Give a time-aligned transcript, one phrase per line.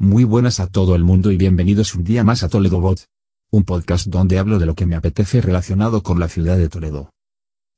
[0.00, 3.06] Muy buenas a todo el mundo y bienvenidos un día más a Toledo Bot.
[3.50, 7.10] Un podcast donde hablo de lo que me apetece relacionado con la ciudad de Toledo.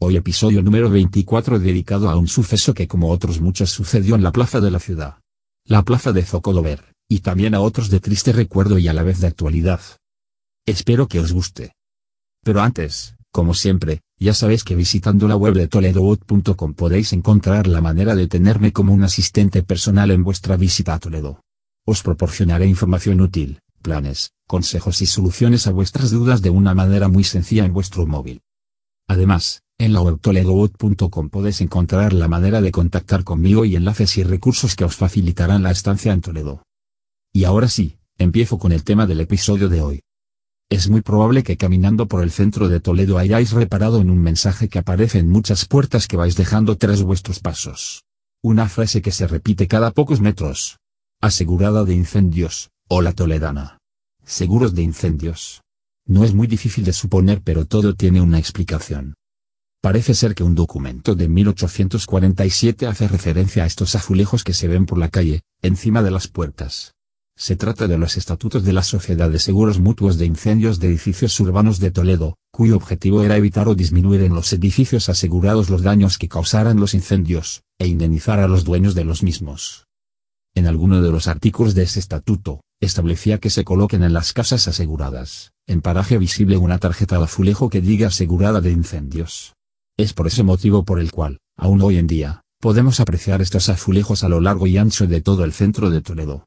[0.00, 4.32] Hoy episodio número 24 dedicado a un suceso que como otros muchos sucedió en la
[4.32, 5.16] plaza de la ciudad.
[5.66, 9.20] La plaza de Zocodover, y también a otros de triste recuerdo y a la vez
[9.20, 9.82] de actualidad.
[10.64, 11.74] Espero que os guste.
[12.42, 17.82] Pero antes, como siempre, ya sabéis que visitando la web de toledobot.com podéis encontrar la
[17.82, 21.42] manera de tenerme como un asistente personal en vuestra visita a Toledo.
[21.88, 27.22] Os proporcionaré información útil, planes, consejos y soluciones a vuestras dudas de una manera muy
[27.22, 28.42] sencilla en vuestro móvil.
[29.06, 34.74] Además, en la web podéis encontrar la manera de contactar conmigo y enlaces y recursos
[34.74, 36.64] que os facilitarán la estancia en Toledo.
[37.32, 40.00] Y ahora sí, empiezo con el tema del episodio de hoy.
[40.68, 44.68] Es muy probable que caminando por el centro de Toledo hayáis reparado en un mensaje
[44.68, 48.02] que aparece en muchas puertas que vais dejando tras vuestros pasos.
[48.42, 50.78] Una frase que se repite cada pocos metros,
[51.20, 53.78] asegurada de incendios, o la toledana.
[54.24, 55.62] Seguros de incendios.
[56.06, 59.14] No es muy difícil de suponer pero todo tiene una explicación.
[59.80, 64.84] Parece ser que un documento de 1847 hace referencia a estos azulejos que se ven
[64.84, 66.92] por la calle, encima de las puertas.
[67.36, 71.38] Se trata de los estatutos de la Sociedad de Seguros Mutuos de Incendios de Edificios
[71.40, 76.18] Urbanos de Toledo, cuyo objetivo era evitar o disminuir en los edificios asegurados los daños
[76.18, 79.85] que causaran los incendios, e indemnizar a los dueños de los mismos
[80.56, 84.66] en alguno de los artículos de ese estatuto, establecía que se coloquen en las casas
[84.66, 89.54] aseguradas, en paraje visible una tarjeta de azulejo que diga asegurada de incendios.
[89.98, 94.24] Es por ese motivo por el cual, aún hoy en día, podemos apreciar estos azulejos
[94.24, 96.46] a lo largo y ancho de todo el centro de Toledo.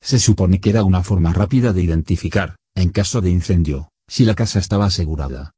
[0.00, 4.36] Se supone que era una forma rápida de identificar, en caso de incendio, si la
[4.36, 5.50] casa estaba asegurada.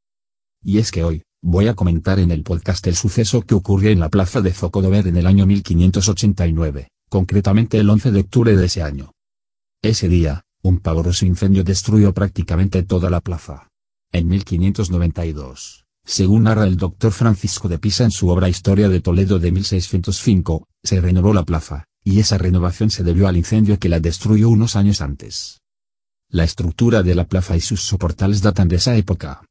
[0.62, 4.00] Y es que hoy, voy a comentar en el podcast el suceso que ocurrió en
[4.00, 8.82] la plaza de Zocodover en el año 1589 concretamente el 11 de octubre de ese
[8.82, 9.12] año.
[9.82, 13.68] Ese día, un pavoroso incendio destruyó prácticamente toda la plaza.
[14.10, 19.39] En 1592, según narra el doctor Francisco de Pisa en su obra Historia de Toledo
[19.39, 24.00] de 1605, se renovó la plaza, y esa renovación se debió al incendio que la
[24.00, 25.60] destruyó unos años antes.
[26.28, 29.44] La estructura de la plaza y sus soportales datan de esa época.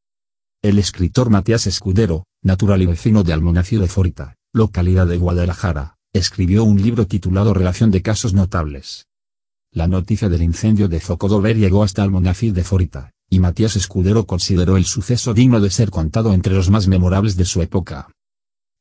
[0.62, 6.64] El escritor Matías Escudero, natural y vecino de Almonacid de Forita, localidad de Guadalajara, escribió
[6.64, 9.08] un libro titulado Relación de casos notables.
[9.72, 14.78] La noticia del incendio de Zocodover llegó hasta Almonacid de Forita, y Matías Escudero consideró
[14.78, 18.12] el suceso digno de ser contado entre los más memorables de su época.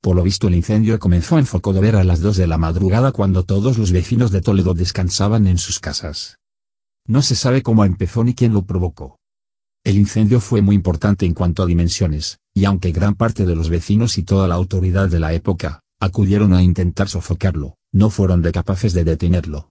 [0.03, 3.45] Por lo visto el incendio comenzó en Zocodover a las 2 de la madrugada cuando
[3.45, 6.37] todos los vecinos de Toledo descansaban en sus casas.
[7.07, 9.19] No se sabe cómo empezó ni quién lo provocó.
[9.85, 13.71] El incendio fue muy importante en cuanto a dimensiones, y aunque gran parte de los
[13.71, 18.51] vecinos y toda la autoridad de la época, acudieron a intentar sofocarlo, no fueron de
[18.51, 19.71] capaces de detenerlo.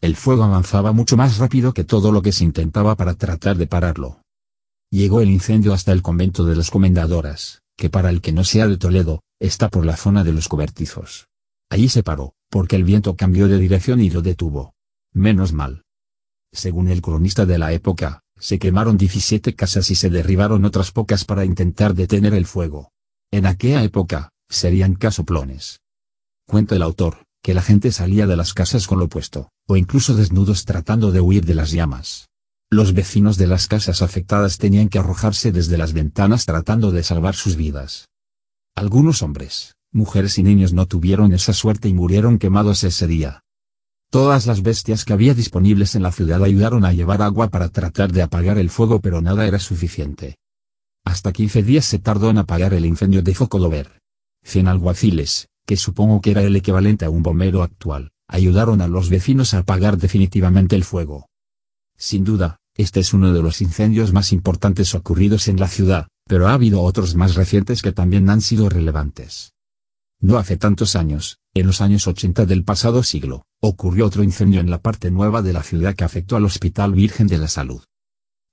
[0.00, 3.68] El fuego avanzaba mucho más rápido que todo lo que se intentaba para tratar de
[3.68, 4.22] pararlo.
[4.90, 8.66] Llegó el incendio hasta el convento de las comendadoras, que para el que no sea
[8.66, 11.28] de Toledo, está por la zona de los cobertizos.
[11.70, 14.74] Allí se paró, porque el viento cambió de dirección y lo detuvo.
[15.12, 15.84] Menos mal.
[16.50, 21.24] Según el cronista de la época, se quemaron 17 casas y se derribaron otras pocas
[21.24, 22.90] para intentar detener el fuego.
[23.30, 25.80] En aquella época, serían casoplones.
[26.46, 30.14] Cuenta el autor, que la gente salía de las casas con lo puesto, o incluso
[30.14, 32.28] desnudos tratando de huir de las llamas.
[32.70, 37.34] Los vecinos de las casas afectadas tenían que arrojarse desde las ventanas tratando de salvar
[37.34, 38.08] sus vidas.
[38.74, 43.42] Algunos hombres, mujeres y niños no tuvieron esa suerte y murieron quemados ese día.
[44.10, 48.12] Todas las bestias que había disponibles en la ciudad ayudaron a llevar agua para tratar
[48.12, 50.36] de apagar el fuego pero nada era suficiente.
[51.04, 54.01] Hasta 15 días se tardó en apagar el incendio de Focodover.
[54.44, 59.10] 100 alguaciles, que supongo que era el equivalente a un bombero actual, ayudaron a los
[59.10, 61.28] vecinos a apagar definitivamente el fuego.
[61.96, 66.48] Sin duda, este es uno de los incendios más importantes ocurridos en la ciudad, pero
[66.48, 69.52] ha habido otros más recientes que también han sido relevantes.
[70.20, 74.70] No hace tantos años, en los años 80 del pasado siglo, ocurrió otro incendio en
[74.70, 77.82] la parte nueva de la ciudad que afectó al Hospital Virgen de la Salud.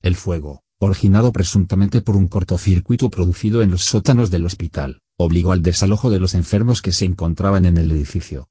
[0.01, 5.61] El fuego, originado presuntamente por un cortocircuito producido en los sótanos del hospital, obligó al
[5.61, 8.47] desalojo de los enfermos que se encontraban en el edificio.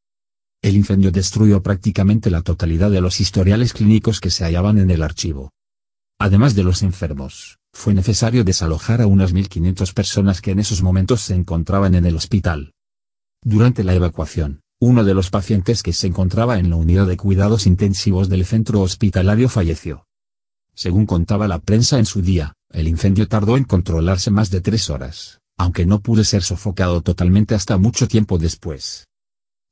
[0.60, 5.02] El incendio destruyó prácticamente la totalidad de los historiales clínicos que se hallaban en el
[5.02, 5.50] archivo.
[6.18, 11.22] Además de los enfermos, fue necesario desalojar a unas 1.500 personas que en esos momentos
[11.22, 12.74] se encontraban en el hospital.
[13.42, 17.66] Durante la evacuación, uno de los pacientes que se encontraba en la unidad de cuidados
[17.66, 20.06] intensivos del centro hospitalario falleció.
[20.74, 24.90] Según contaba la prensa en su día, el incendio tardó en controlarse más de tres
[24.90, 29.08] horas aunque no pude ser sofocado totalmente hasta mucho tiempo después.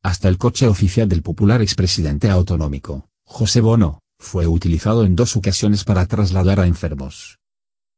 [0.02, 5.84] Hasta el coche oficial del popular expresidente autonómico, José Bono, fue utilizado en dos ocasiones
[5.84, 7.38] para trasladar a enfermos.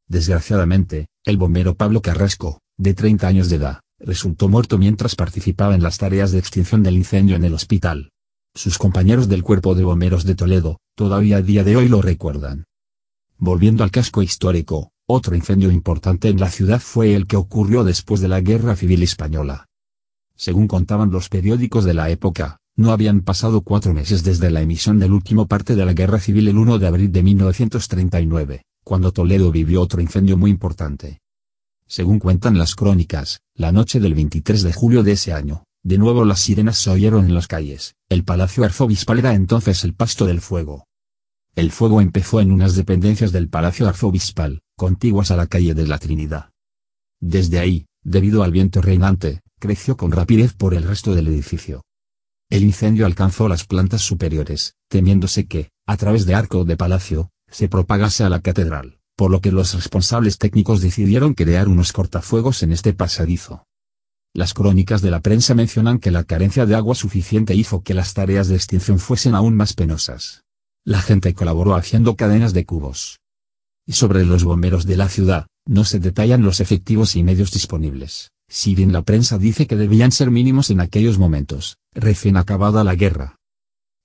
[0.07, 5.83] Desgraciadamente, el bombero Pablo Carrasco, de 30 años de edad, resultó muerto mientras participaba en
[5.83, 8.11] las tareas de extinción del incendio en el hospital.
[8.55, 12.65] Sus compañeros del Cuerpo de Bomberos de Toledo, todavía a día de hoy lo recuerdan.
[13.37, 18.21] Volviendo al casco histórico, otro incendio importante en la ciudad fue el que ocurrió después
[18.21, 19.67] de la Guerra Civil Española.
[20.37, 24.99] Según contaban los periódicos de la época, no habían pasado cuatro meses desde la emisión
[24.99, 29.51] del último parte de la Guerra Civil el 1 de abril de 1939, cuando Toledo
[29.51, 31.21] vivió otro incendio muy importante.
[31.87, 36.27] Según cuentan las crónicas, la noche del 23 de julio de ese año, de nuevo
[36.27, 40.43] las sirenas se oyeron en las calles, el palacio arzobispal era entonces el pasto del
[40.43, 40.85] fuego.
[41.57, 45.99] El fuego empezó en unas dependencias del palacio arzobispal, contiguas a la calle de la
[45.99, 46.53] Trinidad.
[47.21, 51.83] Desde ahí, debido al viento reinante, creció con rapidez por el resto del edificio.
[52.49, 57.69] El incendio alcanzó las plantas superiores, temiéndose que, a través de arco de palacio, se
[57.69, 62.73] propagase a la catedral, por lo que los responsables técnicos decidieron crear unos cortafuegos en
[62.73, 63.67] este pasadizo.
[64.33, 68.15] Las crónicas de la prensa mencionan que la carencia de agua suficiente hizo que las
[68.15, 70.45] tareas de extinción fuesen aún más penosas.
[70.85, 73.19] La gente colaboró haciendo cadenas de cubos.
[73.89, 78.33] Y sobre los bomberos de la ciudad, no se detallan los efectivos y medios disponibles,
[78.47, 82.95] si bien la prensa dice que debían ser mínimos en aquellos momentos, recién acabada la
[82.95, 83.37] guerra.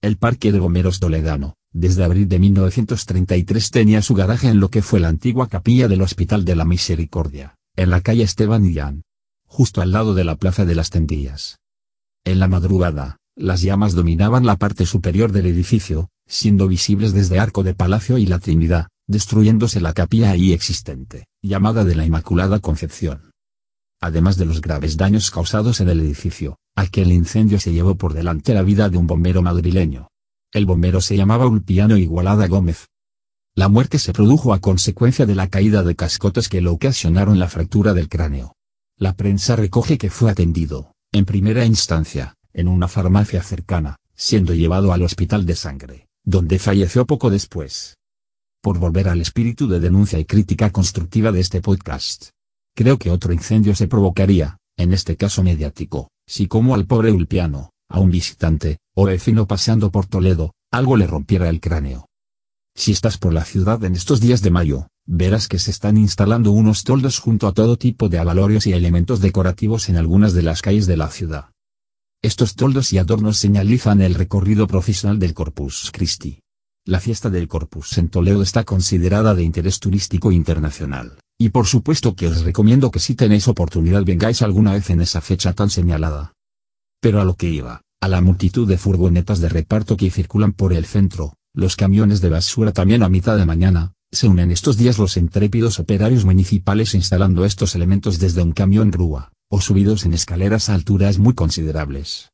[0.01, 4.81] El Parque de Bomberos Toledano, desde abril de 1933 tenía su garaje en lo que
[4.81, 9.03] fue la antigua capilla del Hospital de la Misericordia, en la calle Esteban Illán,
[9.47, 11.59] justo al lado de la Plaza de las Tendillas.
[12.23, 17.63] En la madrugada, las llamas dominaban la parte superior del edificio, siendo visibles desde Arco
[17.63, 23.31] de Palacio y la Trinidad, destruyéndose la capilla ahí existente, llamada de la Inmaculada Concepción.
[24.01, 28.53] Además de los graves daños causados en el edificio, aquel incendio se llevó por delante
[28.53, 30.09] la vida de un bombero madrileño,
[30.53, 32.87] el bombero se llamaba Ulpiano Igualada Gómez.
[33.55, 37.49] La muerte se produjo a consecuencia de la caída de cascotes que lo ocasionaron la
[37.49, 38.55] fractura del cráneo.
[38.95, 44.93] La prensa recoge que fue atendido, en primera instancia, en una farmacia cercana, siendo llevado
[44.93, 47.95] al hospital de sangre, donde falleció poco después.
[48.63, 52.29] Por volver al espíritu de denuncia y crítica constructiva de este podcast.
[52.73, 57.71] Creo que otro incendio se provocaría, en este caso mediático, si como al pobre Ulpiano,
[57.89, 62.07] a un visitante, o vecino paseando por Toledo, algo le rompiera el cráneo.
[62.73, 66.51] Si estás por la ciudad en estos días de mayo, verás que se están instalando
[66.51, 70.61] unos toldos junto a todo tipo de avalorios y elementos decorativos en algunas de las
[70.61, 71.51] calles de la ciudad.
[72.21, 76.42] Estos toldos y adornos señalizan el recorrido profesional del Corpus Christi.
[76.85, 82.13] La fiesta del Corpus en Toledo está considerada de interés turístico internacional, y por supuesto
[82.13, 86.33] que os recomiendo que si tenéis oportunidad vengáis alguna vez en esa fecha tan señalada.
[86.99, 90.73] Pero a lo que iba, a la multitud de furgonetas de reparto que circulan por
[90.73, 94.99] el centro, los camiones de basura también a mitad de mañana, se unen estos días
[94.99, 100.67] los intrépidos operarios municipales instalando estos elementos desde un camión grúa, o subidos en escaleras
[100.67, 102.32] a alturas muy considerables.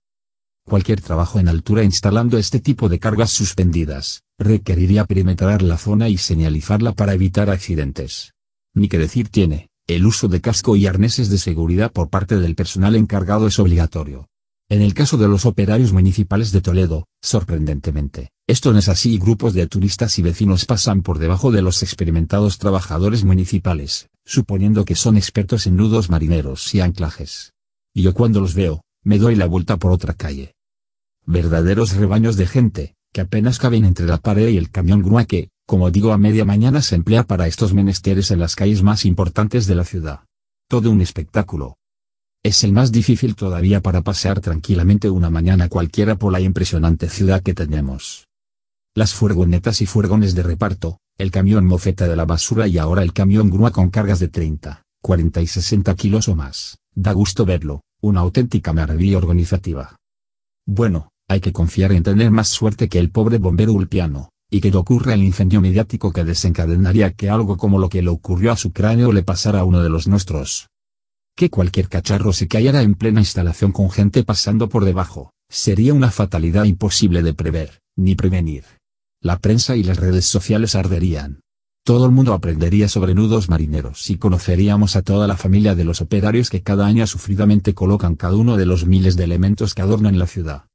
[0.70, 6.18] Cualquier trabajo en altura instalando este tipo de cargas suspendidas, requeriría perimetrar la zona y
[6.20, 8.36] señalizarla para evitar accidentes.
[8.76, 12.54] Ni que decir tiene, el uso de casco y arneses de seguridad por parte del
[12.54, 14.28] personal encargado es obligatorio.
[14.70, 19.18] En el caso de los operarios municipales de Toledo, sorprendentemente, esto no es así y
[19.18, 24.94] grupos de turistas y vecinos pasan por debajo de los experimentados trabajadores municipales, suponiendo que
[24.94, 27.54] son expertos en nudos marineros y anclajes.
[27.92, 30.54] Y yo cuando los veo, me doy la vuelta por otra calle.
[31.32, 35.52] Verdaderos rebaños de gente, que apenas caben entre la pared y el camión grúa que,
[35.68, 39.68] como digo a media mañana se emplea para estos menesteres en las calles más importantes
[39.68, 40.22] de la ciudad.
[40.68, 41.78] Todo un espectáculo,
[42.42, 47.44] es el más difícil todavía para pasear tranquilamente una mañana cualquiera por la impresionante ciudad
[47.44, 48.28] que tenemos.
[48.96, 53.14] Las furgonetas y furgones de reparto, el camión mofeta de la basura y ahora el
[53.14, 57.82] camión grúa con cargas de 30, 40 y 60 kilos o más, da gusto verlo,
[58.02, 59.98] una auténtica maravilla organizativa.
[60.66, 64.72] Bueno, hay que confiar en tener más suerte que el pobre bombero Ulpiano, y que
[64.72, 68.58] le ocurra el incendio mediático que desencadenaría que algo como lo que le ocurrió a
[68.58, 70.68] su cráneo le pasara a uno de los nuestros
[71.40, 76.12] que cualquier cacharro se cayera en plena instalación con gente pasando por debajo, sería una
[76.12, 78.66] fatalidad imposible de prever, ni prevenir.
[79.22, 81.40] La prensa y las redes sociales arderían.
[81.86, 86.02] Todo el mundo aprendería sobre nudos marineros y conoceríamos a toda la familia de los
[86.02, 90.20] operarios que cada año sufridamente colocan cada uno de los miles de elementos que adornan
[90.20, 90.69] la ciudad.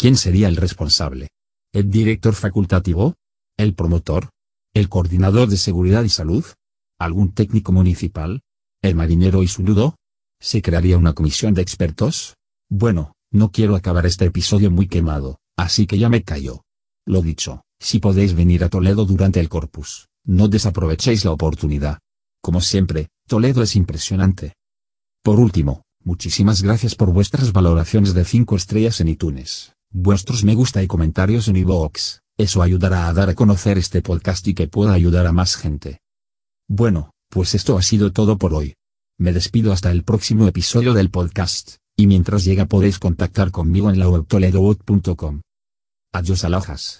[0.00, 1.28] ¿Quién sería el responsable?
[1.74, 3.16] ¿El director facultativo?
[3.58, 4.30] ¿El promotor?
[4.72, 6.42] ¿El coordinador de seguridad y salud?
[6.98, 8.40] ¿Algún técnico municipal?
[8.80, 9.96] ¿El marinero y su nudo?
[10.40, 12.38] ¿Se crearía una comisión de expertos?
[12.70, 16.62] Bueno, no quiero acabar este episodio muy quemado, así que ya me callo.
[17.04, 21.98] Lo dicho, si podéis venir a Toledo durante el Corpus, no desaprovechéis la oportunidad.
[22.40, 24.54] Como siempre, Toledo es impresionante.
[25.22, 30.82] Por último, muchísimas gracias por vuestras valoraciones de 5 estrellas en iTunes, vuestros me gusta
[30.82, 34.92] y comentarios en iVoox, eso ayudará a dar a conocer este podcast y que pueda
[34.92, 36.00] ayudar a más gente.
[36.68, 38.74] Bueno, pues esto ha sido todo por hoy.
[39.18, 43.98] Me despido hasta el próximo episodio del podcast, y mientras llega podéis contactar conmigo en
[43.98, 45.42] la web toledobot.com.
[46.12, 46.98] Adiós alojas.